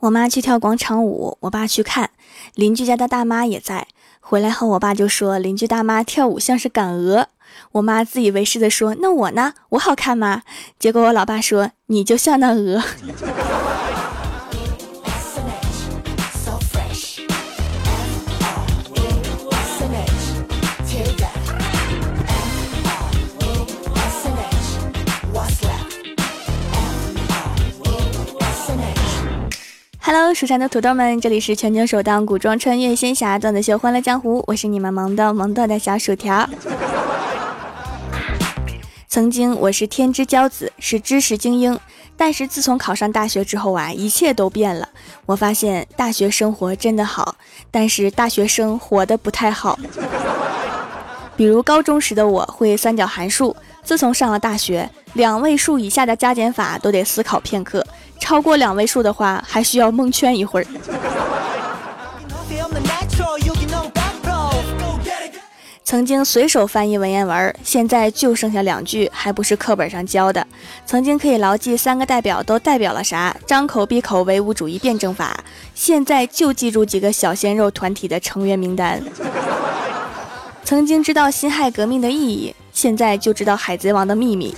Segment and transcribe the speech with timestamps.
[0.00, 2.10] 我妈去跳广场舞，我爸去看，
[2.54, 3.88] 邻居家的大妈也在。
[4.20, 7.28] 回来后，我爸就说邻居大妈跳舞像是赶鹅。
[7.72, 9.54] 我妈自以为是的说：“那我呢？
[9.70, 10.42] 我好看吗？”
[10.78, 12.82] 结果我老爸说：“你就像那鹅。”
[30.06, 36.48] Hello，蜀山的土豆们，这里是全球首档古装穿越仙侠段子秀《欢乐江湖》，我是你们萌豆萌豆的小薯条。
[39.08, 41.76] 曾经我是天之骄子，是知识精英，
[42.16, 44.90] 但是自从考上大学之后啊，一切都变了。
[45.26, 47.34] 我发现大学生活真的好，
[47.72, 49.76] 但是大学生活的不太好。
[51.36, 57.86] 比如高中时的我会三角函数，自从上了大学，两位数以下的加减法都得思考片刻。
[58.18, 60.66] 超过两位数的话，还需要蒙圈一会儿。
[65.84, 70.44] 曾经随手翻译文言文，现在就剩下两句，还不是课本上教的。
[70.84, 75.38] 曾经可以牢记三个代表都代表了啥，张口闭口唯物主义辩证法，
[75.74, 79.00] 现在就记住几个小鲜肉团体的成员名单。
[80.66, 84.52] 曾经知道辛亥革命的意义，现在就知道海贼王的秘密。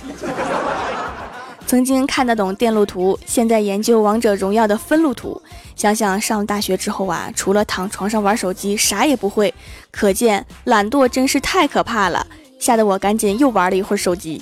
[1.67, 5.39] 曾经看得懂电路图，现在研究王者荣耀的分路图。
[5.75, 9.53] 想想上大学之后啊，除了躺床上玩手机，啥也不会。
[9.91, 12.25] 可见懒惰真是太可怕了，
[12.57, 14.41] 吓得我赶紧又玩了一会儿手机。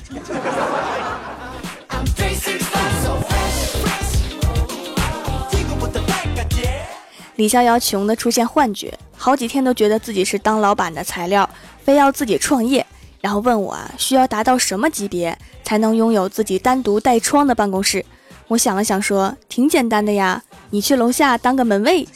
[7.36, 11.50] 李逍遥穷的出现幻觉，好几天都觉得自己是当老板的材料，
[11.84, 12.86] 非要自己创业。
[13.20, 18.06] 然后问我啊，需要达到什么级别才能拥有自己单独带窗的办公室？
[18.48, 22.08] 我想了想说，挺简单的呀，你去楼下当个门卫。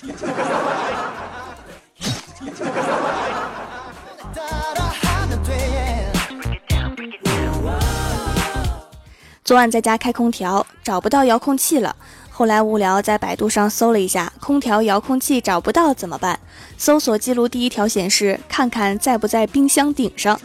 [9.52, 11.94] 昨晚在家开空调，找不到遥控器了。
[12.30, 16.39] 后来无聊，在百度上搜了一下，空调遥控器找不到怎么办？
[16.78, 20.40] 搜索记录第一条显示，看看在不在冰箱顶上。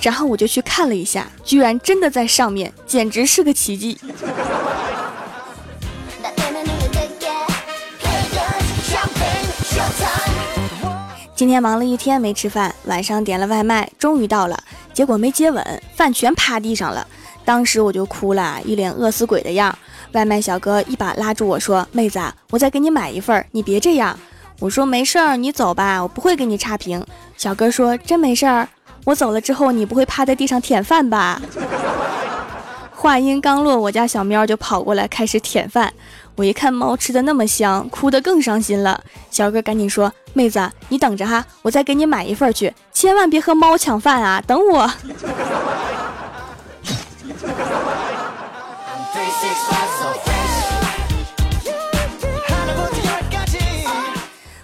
[0.00, 4.00] 然后我就去看了一下，居然真的在上面，简直是个奇迹。
[11.36, 14.58] 今天忙了一天没吃饭，晚上点了外卖，终于到了，
[14.94, 17.06] 结果没接稳，饭全趴地上了。
[17.44, 19.76] 当时我就哭了，一脸饿死鬼的样。
[20.12, 22.20] 外卖小哥一把拉住我说：“妹子，
[22.50, 24.18] 我再给你买一份，你别这样。”
[24.60, 27.04] 我说：“没事儿，你走吧，我不会给你差评。”
[27.36, 28.68] 小哥说：“真没事儿，
[29.04, 31.40] 我走了之后你不会趴在地上舔饭吧？”
[32.94, 35.92] 话音刚落，我家小喵就跑过来开始舔饭。
[36.36, 39.00] 我一看猫吃的那么香，哭得更伤心了。
[39.30, 44.88] 小哥赶紧说：“妹子，你等着哈，我再给你买一份去，千万别和猫抢饭啊，等我。”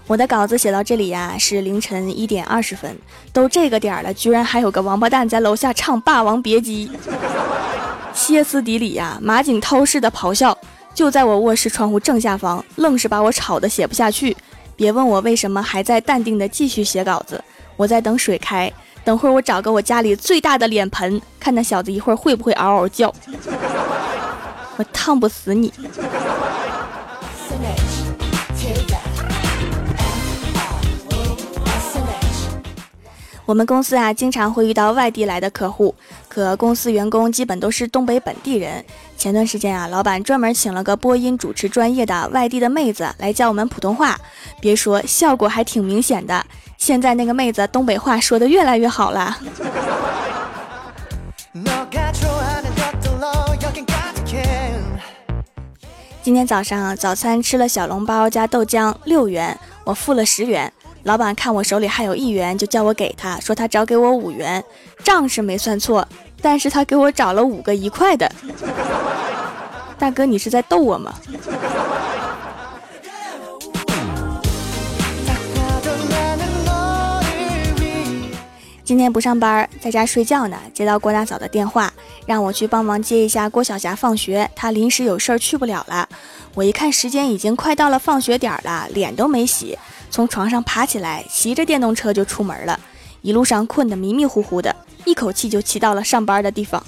[0.07, 2.97] 我的稿子写到这里呀，是凌晨一点二十分，
[3.31, 6.89] 都这个点了，居然还有个王八蛋在楼下唱《霸王别姬》，
[8.15, 10.57] 歇斯底里呀，马景涛式的咆哮，
[10.95, 14.35] 就在我卧室窗户正下方，愣是把我吵得写不下去。
[14.75, 17.45] 别问我为什么还在淡定的继续写稿子，
[17.77, 18.73] 我在等水开，
[19.05, 23.15] 等会儿我找个我家里最大的脸盆，看那小子一会儿会不会嗷嗷叫，
[24.79, 25.73] 我烫不死你。
[33.45, 35.93] 我们公司啊，经常会遇到外地来的客户，
[36.29, 38.85] 可公司员工基本都是东北本地人。
[39.17, 44.17] 前段时间啊，老板专门请了个播音主持专业的外地的妹子来教我们普通话，
[44.61, 46.45] 别说效果还挺明显的。
[46.77, 49.37] 现在那个妹子东北话说的越来越好了。
[56.29, 60.71] 今天早上早餐吃了小笼包加豆浆，六元，我付了十元。
[61.05, 64.63] 老板看我手里还有一元，就叫我给他，说他找给我五元，
[65.03, 66.07] 账是没算错，
[66.43, 68.31] 但是他给我找了五个一块的。
[69.99, 71.15] 大哥，你是在逗我吗？
[78.89, 81.93] 今天不上班，在家睡觉呢，接到郭大嫂的电话，
[82.25, 86.09] 让我去帮忙接一下郭晓霞放学，她临时有事儿去不了了。
[86.55, 89.79] 我一看时间已经快到了放学点了，脸都没洗。
[90.11, 92.81] 从床上爬起来，骑着电动车就出门了。
[93.21, 94.75] 一路上困得迷迷糊糊的，
[95.05, 96.83] 一口气就骑到了上班的地方。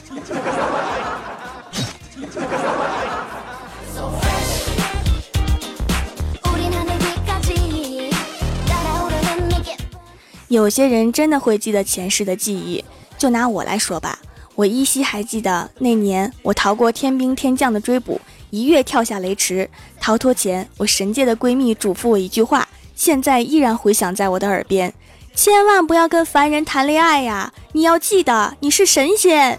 [10.51, 12.85] 有些人真的会记得前世的记忆，
[13.17, 14.19] 就拿我来说吧，
[14.57, 18.21] 我依稀还记得那年我逃过天兵天将的追捕，
[18.51, 19.71] 一跃跳下雷池。
[20.01, 22.67] 逃脱前，我神界的闺蜜嘱咐我一句话，
[22.97, 24.93] 现在依然回响在我的耳边：
[25.37, 27.53] 千万不要跟凡人谈恋爱呀！
[27.71, 29.57] 你要记得，你是神仙。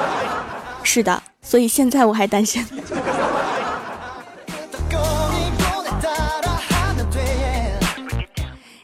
[0.84, 2.62] 是的，所以现在我还单身。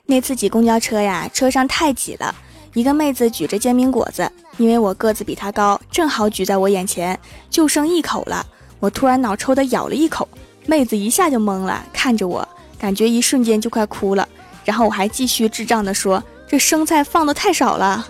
[0.08, 2.32] 那次挤公交车呀，车上太挤了，
[2.74, 7.18] 一个妹子举着煎饼果子，因为我个子比她高，正好举在我眼前，
[7.50, 8.46] 就剩一口了。
[8.78, 10.28] 我突然脑抽的咬了一口，
[10.66, 12.48] 妹子一下就懵了，看着我，
[12.78, 14.28] 感觉一瞬间就快哭了。
[14.64, 18.06] 然后我还继续智障的说：“这生菜放的太少了。”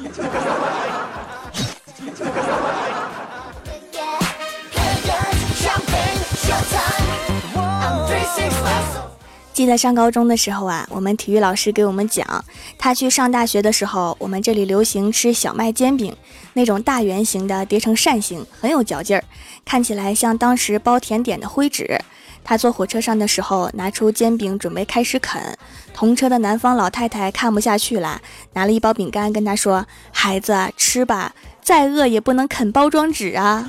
[9.56, 12.44] 记得上高中的时候啊，我们体育老师给我们讲，
[12.76, 16.14] 他去上大学的时候，我们这里流行吃小麦煎饼，
[16.53, 19.25] 那种大圆形的叠成扇形，很有嚼劲儿，
[19.64, 21.99] 看起来像当时包甜点的灰纸。
[22.44, 25.56] 他坐火车上的时候，拿出煎饼准备开始啃，
[25.94, 28.20] 同车的南方老太太看不下去了，
[28.52, 31.32] 拿了一包饼干跟他说：“孩子吃吧，
[31.62, 33.67] 再饿也不能啃包装纸啊。”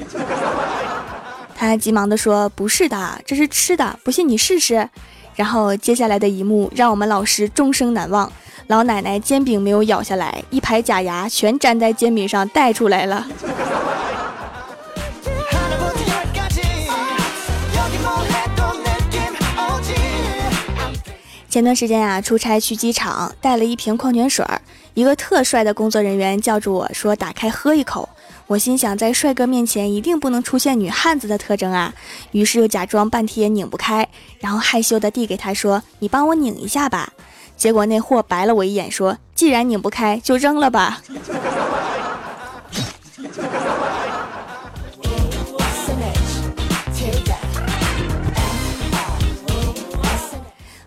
[1.56, 4.90] 他急忙地说：“不是的，这是吃的，不信你试试。”
[5.38, 8.30] 然后接下来的一幕让我们老师终生难忘。
[8.68, 13.26] 老奶奶煎饼没有咬下来，一排假牙全粘在煎饼上带出来了。
[21.50, 24.62] 前段时间啊，出差去机场，带了一瓶矿泉水儿，
[24.96, 28.10] 一个特帅的工作人员叫住我说：“打开喝一口。”
[28.48, 31.94] 我心想，在帅哥面前一定不能出现女汉子的特征啊，
[32.32, 34.08] 于是又假装半天拧不开，
[34.40, 37.12] 然后害羞的递给他说：“你帮我拧一下吧。”
[37.58, 41.02] 结果那货白了我一眼说：“既然拧不开，就扔了吧。”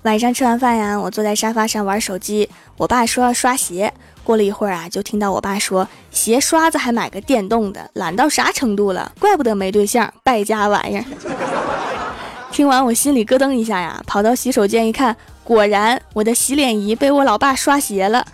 [0.02, 2.48] 晚上吃完饭呀，我坐在沙发上玩手机，
[2.78, 3.92] 我爸说要刷鞋。
[4.24, 9.12] 过了一会儿啊，就听到我爸说：“鞋刷子还买个电动的，懒到啥程度了？
[9.18, 11.04] 怪不得没对象，败家玩意儿。
[12.52, 18.26] ”听完我心里咯噔一下呀，跑到洗手间一看，果然我的洗脸仪被我老爸刷鞋了。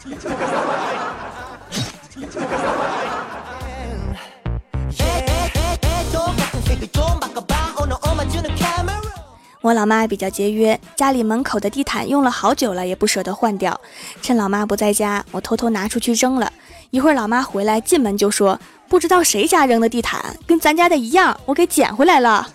[9.66, 13.80] 我老妈比较节约，家里门口的地毯用了好久了，也不舍得换掉。
[14.22, 16.52] 趁老妈不在家，我偷偷拿出去扔了。
[16.90, 22.48] 一会儿老妈回来，进门就说：“不知道谁家扔的地毯，跟咱家的一样，我给捡回来了。”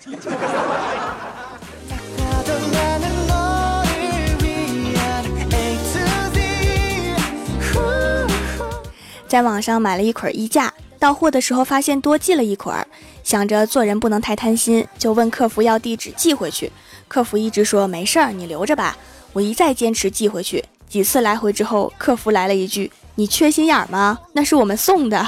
[9.28, 12.74] 在网上买了一捆衣架，到货的时候发现多寄了一捆，
[13.22, 16.70] 想着做人不能太贪心，就问客服要地址寄回去。
[17.08, 18.96] 客服一直说没事儿，你留着吧。
[19.32, 24.18] 我一再坚持寄回去，几次来回之后，客服来了一句：“你缺心眼吗？
[24.32, 25.26] 那是我们送的。”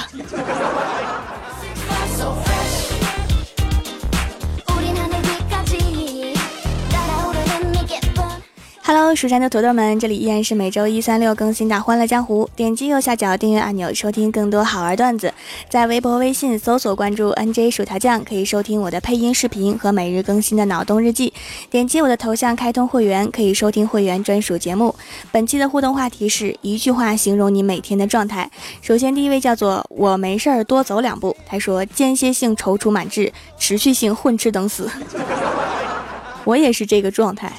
[8.87, 12.45] Hello，蜀山的土豆们，这里依然是每周一、三、六更新的《欢乐江湖》。
[12.55, 15.33] 点击右下角订阅按钮，收听更多好玩段子。
[15.67, 21.33] 在微博、微信搜索关注 NJ 薯条酱，可以收听我的配音视频和每日更新的脑洞日记。
[21.71, 24.93] 点击我的头像开通会员，可以收听会员专属节目。
[25.31, 28.51] 本期的互动话题是一句话形容你每天的状态。
[28.83, 34.87] 首先，第一位叫做我没事儿多走两步，他说间歇性踌躇满志，持续性混吃等死。
[36.45, 37.51] 我也是这个状态。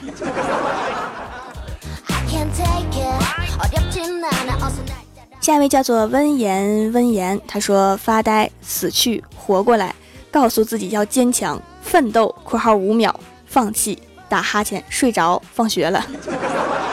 [5.47, 9.95] 下一位叫做温言温言，他说发呆、死去、活过来，
[10.29, 12.35] 告诉自己要坚强、奋斗。
[12.43, 13.15] （括号五秒）
[13.47, 13.97] 放弃、
[14.29, 15.41] 打哈欠、睡着。
[15.55, 16.05] 放学了，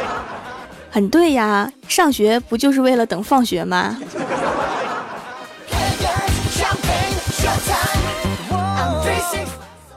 [0.91, 3.98] 很对呀，上学不就是为了等放学吗？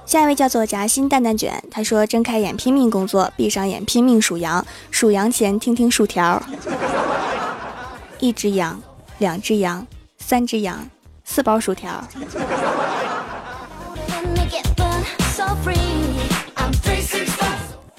[0.06, 6.42] 下一位叫做夹心蛋蛋卷，他说睁开眼拼命工作，闭上眼拼命数羊，数羊前听听薯条。
[8.18, 8.80] 一只羊，
[9.18, 9.87] 两只羊，
[10.18, 10.88] 三只羊，
[11.25, 12.02] 四包薯条。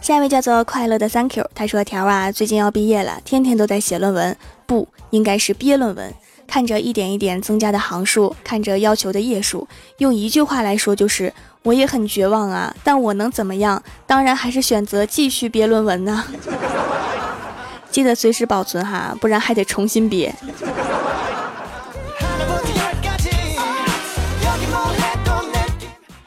[0.01, 6.13] 下一位叫做快乐的 Thank you，他说条啊，最近要毕业了，天天都在写论文，不应该是憋论文。
[6.47, 11.33] 看着一点一点增加的行数，看着要求的页数，用一句话来说就是
[11.63, 12.73] 我也很绝望啊。
[12.85, 13.83] 但我能怎么样？
[14.05, 16.23] 当然还是选择继续憋论文呢。
[17.91, 20.33] 记得随时保存哈，不然还得重新憋。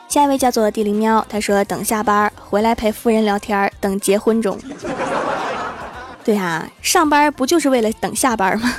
[0.09, 4.59] 下一位叫做地灵喵，他说等下班回来陪夫人聊天，等结婚中。
[6.25, 8.75] 对呀，上班不就是为了等下班吗？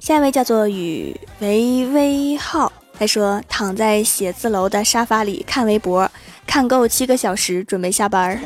[0.00, 6.10] 下一位叫做雨维微号，他说躺在写字楼的沙发里看微博，
[6.54, 8.40] 看够七个小时，准备下班。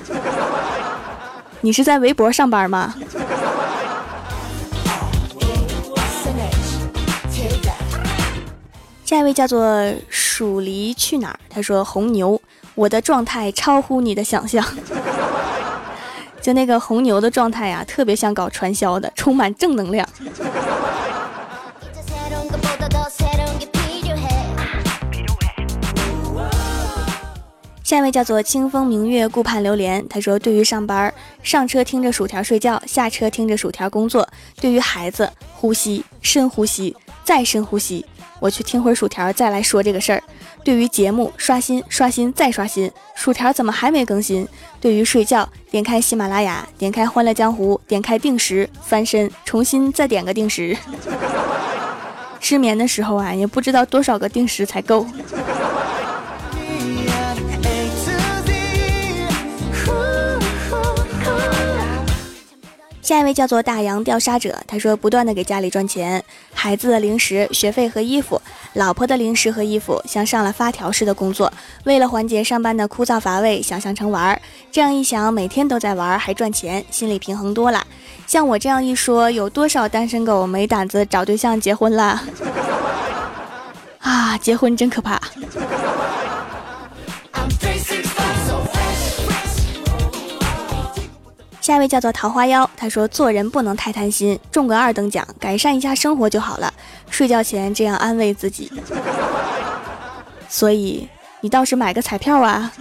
[1.61, 2.95] 你是在微博上班吗？
[9.05, 11.39] 下一位叫做蜀离去哪儿？
[11.51, 12.41] 他说：“红牛，
[12.75, 14.65] 我的状态超乎你的想象。
[16.41, 20.09] 就那个红牛的状态呀，特别像搞传销的，充满正能量。”
[27.89, 31.11] 下一位叫做清风明月顾盼流连，他说：“对于上班，
[31.43, 34.23] 上车听着薯条睡觉，下车听着薯条工作；
[34.61, 38.05] 对于孩子，呼吸，深呼吸，再深呼吸。”
[38.41, 40.23] 我去听会儿薯条，再来说这个事儿。
[40.63, 44.47] 对于节目刷新、刷新再刷新，薯条怎么还没更新？
[44.83, 50.77] 对于睡觉，点开喜马拉雅，点开欢乐江湖，点开定时，翻身，重新再点个定时。
[52.39, 55.07] 失眠的时候啊，也不知道多少个定时才够。
[63.09, 66.23] 下一位叫做大洋钓沙者，他说不断的给家里赚钱，
[66.53, 68.39] 孩子的零食、学费和衣服，
[68.75, 71.51] 老婆的零食和衣服，像上了发条似的工作。
[71.85, 74.39] 为了缓解上班的枯燥乏味，想象成玩儿。
[74.71, 77.83] 这样一想，每天都在玩儿还赚钱，心里平衡多了。
[78.27, 82.23] 像我这样一说，有多少单身狗没胆子找对象结婚了？
[84.01, 85.19] 啊，结婚真可怕。
[91.69, 96.73] 下一位叫做桃花妖，他说做人不能太贪心，中个二等奖，改善一下生活就好了。
[97.11, 98.73] 睡觉前这样安慰自己。
[100.49, 101.07] 所以
[101.43, 102.73] 你倒是买个彩票啊！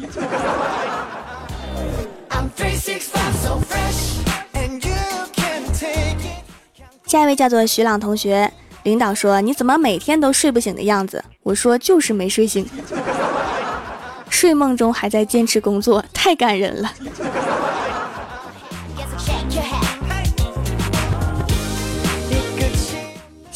[7.06, 8.50] 下一位叫做徐朗同学，
[8.84, 11.22] 领导说你怎么每天都睡不醒的样子？
[11.44, 12.66] 我说就是没睡醒，
[14.30, 16.90] 睡梦中还在坚持工作，太感人了。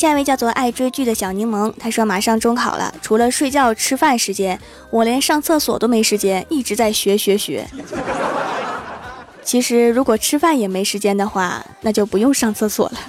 [0.01, 7.67] 下一位叫做爱追剧的小柠檬，他说马上中考了，除了睡觉吃饭时间，我连上厕所都没时间，一直在学学学。
[9.45, 12.97] 其实如果吃饭也没时间的话，那就不用上厕所了。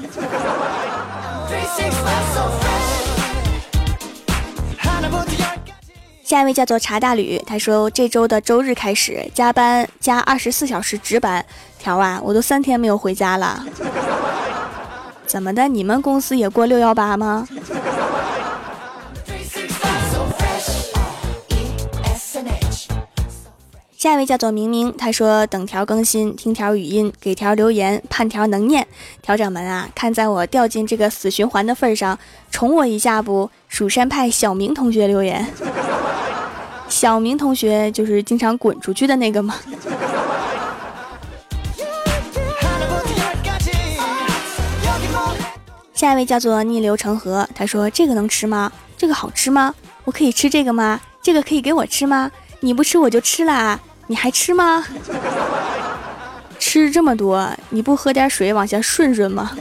[6.23, 11.43] 下一位叫做茶大吕，他说这周的周日开始加班加二十四小时值班，
[11.79, 13.65] 条啊，我都三天没有回家了。
[15.33, 15.67] 怎么的？
[15.67, 17.49] 你们公司也过六幺八吗？
[23.97, 28.87] 下一位叫做明明，他说等条更新，听条语音，给条留言，盼条能念。
[29.23, 32.19] 调整门啊，看在我掉进这个死循环的份上，
[32.51, 33.49] 宠我一下不？
[33.69, 35.47] 蜀山派小明同学留言，
[36.91, 39.55] 小明同学就是经常滚出去的那个吗？
[46.03, 48.73] 下一位叫做逆流成河，他说：“这个能吃吗？
[48.99, 49.73] 这个好吃吗？
[50.03, 51.01] 我可以吃这个吗？
[51.23, 52.29] 这个可以给我吃吗？
[52.59, 54.85] 你不吃我就吃了，你还吃吗？
[56.59, 59.53] 吃这么多，你不喝点水往下顺顺吗？”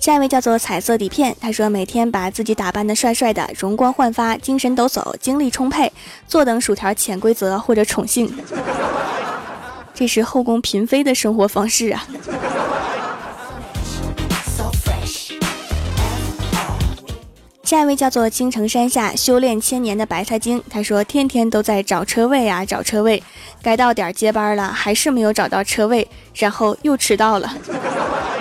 [0.00, 5.92] 下一位叫做彩色底片，他说：“每天把自己打扮的帅帅的，容光焕发，精神抖擞，精力充沛，
[6.26, 8.34] 坐等薯条潜规则或者宠幸。”
[10.02, 12.04] 这是后宫嫔妃的生活方式啊！
[17.62, 23.22] 下一位叫做青城山下修炼千年的白菜精，他说天天都在找车位啊，找车位，
[23.62, 27.56] 该到点接班了，还是没有找到车位，然后又迟到了，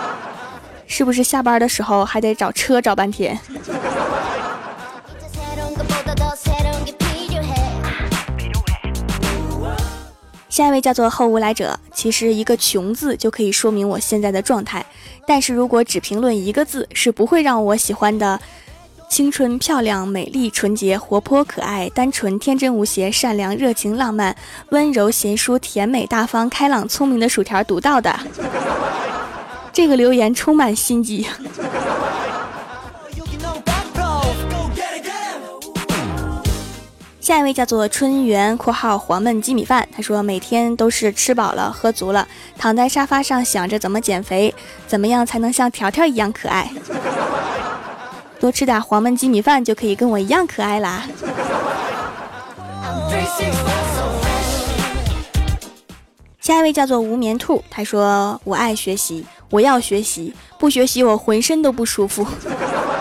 [0.87, 3.39] 是不是下班的时候还得找车找半天？
[10.51, 11.79] 下一位叫做后无来者。
[11.93, 14.85] 其实一个“穷”字就可以说明我现在的状态，
[15.25, 18.39] 但是如果只评论一个字，是不会让我喜欢的。
[19.09, 24.33] 青春、漂亮、美丽、纯洁、活泼、可爱、单纯、天真无邪、善良、热情、浪漫、
[24.69, 28.17] 温柔、贤淑、甜美、大方、开朗、聪明的薯条读到的。
[29.73, 31.25] 这个留言充满心机。
[37.31, 44.53] 下一位叫做春园（括号黄焖鸡米饭），他说每天都是吃饱了喝足了，躺在沙发上想着怎么减肥，
[44.85, 46.69] 怎么样才能像条条一样可爱。
[48.37, 51.05] 多吃点黄焖鸡米饭就可以跟我一样可爱啦。
[56.41, 62.27] 下一位叫做无眠兔，他说我爱学习，我要学习，不学习我浑身都不舒服。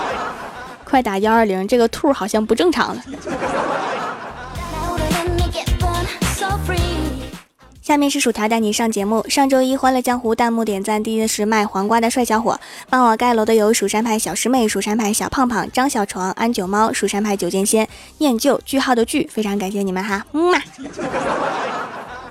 [0.86, 3.02] 快打幺二零，这个兔好像不正常了。
[7.90, 9.26] 下面是薯条带你上节目。
[9.28, 12.56] 上周一欢乐江湖弹幕点赞第一的是卖黄瓜的帅小伙，
[12.88, 20.62] 帮我盖楼的有蜀山派小师妹、蜀山派小胖胖、张小床、安九猫、蜀山派九剑仙、念旧句号的句，非常感谢你们哈，嗯嘛。